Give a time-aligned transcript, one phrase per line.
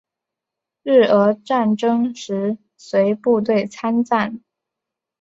[0.81, 4.41] 日俄战争时随部队参战。